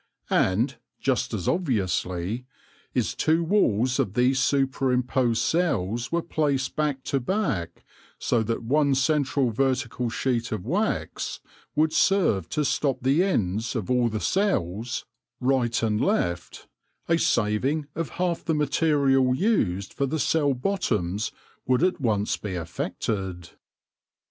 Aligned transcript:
And, 0.31 0.77
just 0.99 1.31
as 1.31 1.47
obviously, 1.47 2.47
is 2.95 3.13
F 3.19 3.27
142 3.27 3.35
THE 3.35 3.37
LORE 3.37 3.43
OF 3.43 3.53
THE 3.53 3.61
HONEY 3.61 3.65
BEE 3.67 3.77
two 3.77 3.77
walls 3.77 3.99
of 3.99 4.13
these 4.15 4.39
super 4.39 4.91
imposed 4.91 5.41
cells 5.43 6.11
were 6.11 6.21
placed 6.23 6.75
back 6.75 7.03
to 7.03 7.19
back, 7.19 7.83
so 8.17 8.41
that 8.41 8.63
one 8.63 8.95
central 8.95 9.51
vertical 9.51 10.09
sheet 10.09 10.51
of 10.51 10.65
wax 10.65 11.39
would 11.75 11.93
serve 11.93 12.49
to 12.49 12.65
stop 12.65 13.03
the 13.03 13.23
ends 13.23 13.75
of 13.75 13.91
all 13.91 14.09
the 14.09 14.19
cells, 14.19 15.05
right 15.39 15.83
and 15.83 16.01
left, 16.01 16.67
a 17.07 17.19
saving 17.19 17.85
of 17.93 18.09
half 18.17 18.43
the 18.43 18.55
material 18.55 19.35
used 19.35 19.93
for 19.93 20.07
the 20.07 20.17
cell 20.17 20.55
bottoms 20.55 21.31
would 21.67 21.83
at 21.83 22.01
once 22.01 22.37
be 22.37 22.53
effected. 22.55 23.49